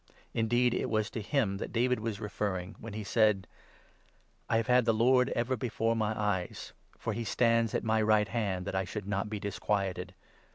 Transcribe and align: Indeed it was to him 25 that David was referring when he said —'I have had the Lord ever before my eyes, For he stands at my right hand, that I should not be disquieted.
Indeed 0.33 0.73
it 0.73 0.89
was 0.89 1.11
to 1.11 1.21
him 1.21 1.57
25 1.59 1.59
that 1.59 1.73
David 1.73 1.99
was 1.99 2.19
referring 2.19 2.73
when 2.79 2.93
he 2.93 3.03
said 3.03 3.45
—'I 4.49 4.57
have 4.57 4.65
had 4.65 4.85
the 4.85 4.95
Lord 4.95 5.29
ever 5.35 5.55
before 5.55 5.95
my 5.95 6.19
eyes, 6.19 6.73
For 6.97 7.13
he 7.13 7.23
stands 7.23 7.75
at 7.75 7.83
my 7.83 8.01
right 8.01 8.29
hand, 8.29 8.65
that 8.65 8.73
I 8.73 8.83
should 8.83 9.05
not 9.07 9.29
be 9.29 9.39
disquieted. 9.39 10.15